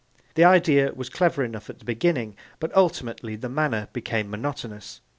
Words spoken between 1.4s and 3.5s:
enough at the beginning, but ultimately the